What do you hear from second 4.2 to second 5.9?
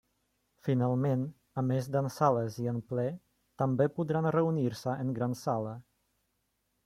reunir-se en Gran Sala.